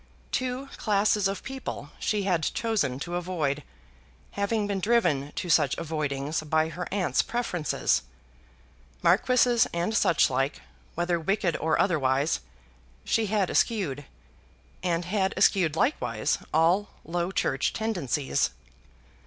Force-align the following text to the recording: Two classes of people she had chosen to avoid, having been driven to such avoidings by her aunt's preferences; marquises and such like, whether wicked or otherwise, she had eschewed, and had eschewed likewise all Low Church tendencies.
Two 0.31 0.65
classes 0.77 1.27
of 1.27 1.43
people 1.43 1.91
she 1.99 2.23
had 2.23 2.41
chosen 2.41 2.97
to 3.01 3.13
avoid, 3.17 3.61
having 4.31 4.65
been 4.65 4.79
driven 4.79 5.31
to 5.33 5.47
such 5.47 5.77
avoidings 5.77 6.41
by 6.41 6.69
her 6.69 6.87
aunt's 6.91 7.21
preferences; 7.21 8.01
marquises 9.03 9.67
and 9.71 9.95
such 9.95 10.27
like, 10.27 10.59
whether 10.95 11.19
wicked 11.19 11.55
or 11.57 11.79
otherwise, 11.79 12.39
she 13.03 13.27
had 13.27 13.51
eschewed, 13.51 14.05
and 14.81 15.05
had 15.05 15.35
eschewed 15.37 15.75
likewise 15.75 16.39
all 16.51 16.89
Low 17.05 17.31
Church 17.31 17.71
tendencies. 17.71 18.49